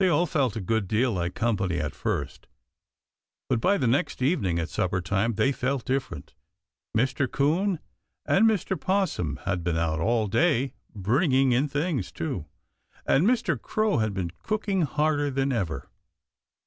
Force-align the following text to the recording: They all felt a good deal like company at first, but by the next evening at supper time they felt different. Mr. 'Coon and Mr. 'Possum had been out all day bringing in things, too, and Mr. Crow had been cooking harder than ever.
They 0.00 0.08
all 0.10 0.26
felt 0.26 0.54
a 0.54 0.60
good 0.60 0.86
deal 0.86 1.12
like 1.12 1.34
company 1.34 1.78
at 1.78 1.94
first, 1.94 2.46
but 3.48 3.58
by 3.58 3.78
the 3.78 3.86
next 3.86 4.20
evening 4.20 4.58
at 4.58 4.68
supper 4.68 5.00
time 5.00 5.32
they 5.32 5.50
felt 5.50 5.86
different. 5.86 6.34
Mr. 6.94 7.26
'Coon 7.26 7.78
and 8.26 8.44
Mr. 8.44 8.78
'Possum 8.78 9.38
had 9.46 9.64
been 9.64 9.78
out 9.78 9.98
all 9.98 10.26
day 10.26 10.74
bringing 10.94 11.52
in 11.52 11.68
things, 11.68 12.12
too, 12.12 12.44
and 13.06 13.26
Mr. 13.26 13.58
Crow 13.58 13.96
had 13.96 14.12
been 14.12 14.32
cooking 14.42 14.82
harder 14.82 15.30
than 15.30 15.52
ever. 15.52 15.88